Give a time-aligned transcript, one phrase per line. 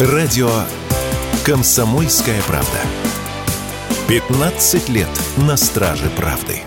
[0.00, 0.50] Радио
[1.46, 2.80] «Комсомольская правда».
[4.08, 5.06] 15 лет
[5.46, 6.62] на страже правды.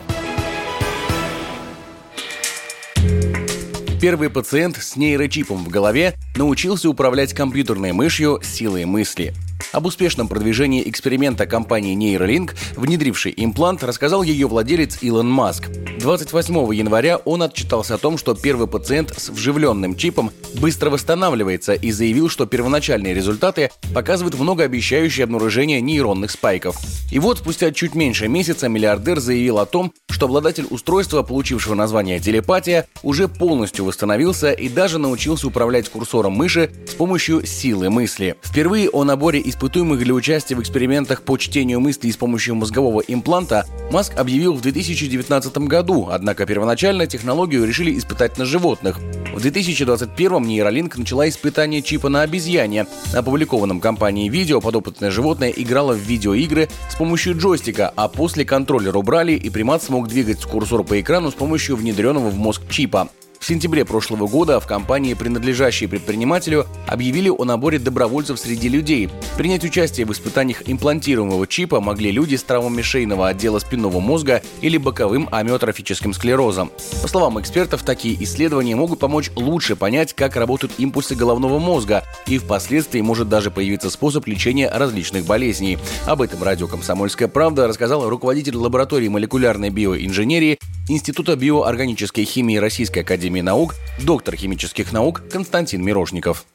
[3.99, 9.33] Первый пациент с нейрочипом в голове научился управлять компьютерной мышью силой мысли–
[9.71, 15.69] об успешном продвижении эксперимента компании Neuralink, внедрившей имплант, рассказал ее владелец Илон Маск.
[16.07, 21.91] 28 января он отчитался о том, что первый пациент с вживленным чипом быстро восстанавливается и
[21.91, 26.77] заявил, что первоначальные результаты показывают многообещающее обнаружение нейронных спайков.
[27.11, 32.19] И вот спустя чуть меньше месяца миллиардер заявил о том, что обладатель устройства, получившего название
[32.19, 38.35] телепатия, уже полностью восстановился и даже научился управлять курсором мыши с помощью силы мысли.
[38.41, 43.67] Впервые о наборе испытуемых для участия в экспериментах по чтению мыслей с помощью мозгового импланта
[43.91, 48.99] Маск объявил в 2019 году, однако первоначально технологию решили испытать на животных.
[49.37, 52.87] В 2021 нейролинк начала испытание чипа на обезьяне.
[53.13, 58.97] На опубликованном компанией видео подопытное животное играло в видеоигры с помощью джойстика, а после контроллера
[58.97, 63.09] убрали и примат смог двигать курсор по экрану с помощью внедренного в мозг чипа.
[63.39, 69.09] В сентябре прошлого года в компании, принадлежащей предпринимателю, объявили о наборе добровольцев среди людей.
[69.37, 74.77] Принять участие в испытаниях имплантируемого чипа могли люди с травмами шейного отдела спинного мозга или
[74.77, 76.71] боковым амиотрофическим склерозом.
[77.01, 82.37] По словам экспертов, такие исследования могут помочь лучше понять, как работают импульсы головного мозга, и
[82.37, 85.77] впоследствии может даже появиться способ лечения различных болезней.
[86.05, 90.57] Об этом радио «Комсомольская правда» рассказал руководитель лаборатории молекулярной биоинженерии
[90.89, 96.45] Института биоорганической химии Российской Академии наук, доктор химических наук Константин Мирошников.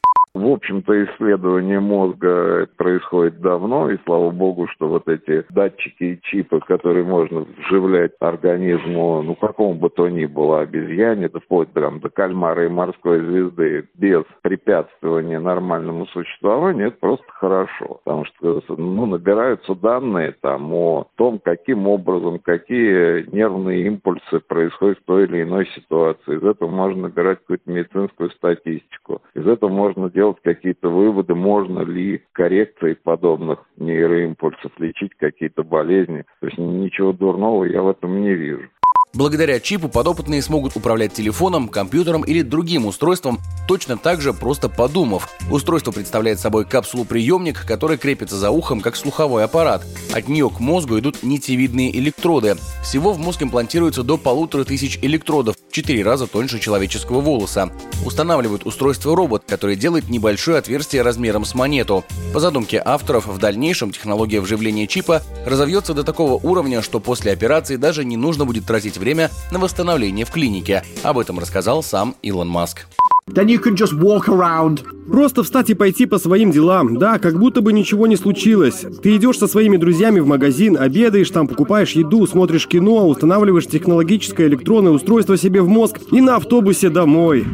[0.43, 6.59] В общем-то, исследование мозга происходит давно, и слава богу, что вот эти датчики и чипы,
[6.59, 12.09] которые можно вживлять организму, ну, какому бы то ни было, обезьяне, да вплоть прям до
[12.09, 18.01] кальмара и морской звезды, без препятствования нормальному существованию, это просто хорошо.
[18.03, 25.05] Потому что, ну, набираются данные там о том, каким образом, какие нервные импульсы происходят в
[25.05, 26.35] той или иной ситуации.
[26.35, 29.21] Из этого можно набирать какую-то медицинскую статистику.
[29.35, 36.25] Из этого можно делать делать какие-то выводы, можно ли коррекцией подобных нейроимпульсов лечить какие-то болезни.
[36.39, 38.69] То есть ничего дурного я в этом не вижу.
[39.15, 45.29] Благодаря чипу подопытные смогут управлять телефоном, компьютером или другим устройством, точно так же просто подумав.
[45.51, 49.85] Устройство представляет собой капсулу-приемник, который крепится за ухом как слуховой аппарат.
[50.11, 52.57] От нее к мозгу идут нитевидные электроды.
[52.81, 57.71] Всего в мозг имплантируется до полутора тысяч электродов, в четыре раза тоньше человеческого волоса.
[58.03, 62.03] Устанавливают устройство робот, который делает небольшое отверстие размером с монету.
[62.33, 67.75] По задумке авторов, в дальнейшем технология вживления чипа разовьется до такого уровня, что после операции
[67.75, 70.83] даже не нужно будет тратить время на восстановление в клинике.
[71.03, 72.87] Об этом рассказал сам Илон Маск.
[73.27, 74.81] Then you can just walk around.
[75.09, 76.97] Просто встать и пойти по своим делам.
[76.97, 78.85] Да, как будто бы ничего не случилось.
[79.01, 84.47] Ты идешь со своими друзьями в магазин, обедаешь там, покупаешь еду, смотришь кино, устанавливаешь технологическое
[84.47, 87.45] электронное устройство себе в мозг и на автобусе домой.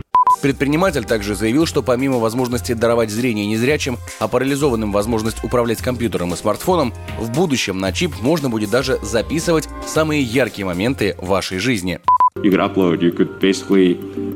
[0.42, 6.38] Предприниматель также заявил, что помимо возможности даровать зрение незрячим, а парализованным возможность управлять компьютером и
[6.38, 12.00] смартфоном, в будущем на чип можно будет даже записывать самые яркие моменты вашей жизни.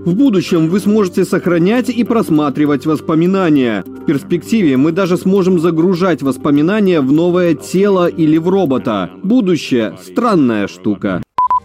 [0.05, 3.83] В будущем вы сможете сохранять и просматривать воспоминания.
[3.85, 9.09] В перспективе мы даже сможем загружать воспоминания в новое тело или в робота.
[9.23, 11.22] Будущее– странная штука.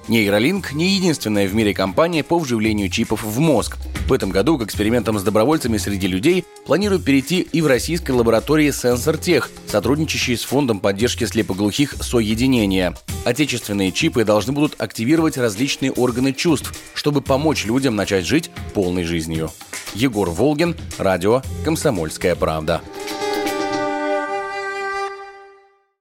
[0.09, 3.77] Нейролинк не единственная в мире компания по вживлению чипов в мозг.
[4.07, 8.71] В этом году к экспериментам с добровольцами среди людей планируют перейти и в российской лаборатории
[8.71, 12.95] SensorTech, сотрудничающей с Фондом поддержки слепоглухих «Соединение».
[13.27, 19.51] Отечественные чипы должны будут активировать различные органы чувств, чтобы помочь людям начать жить полной жизнью.
[19.95, 22.81] Егор Волгин, радио «Комсомольская правда».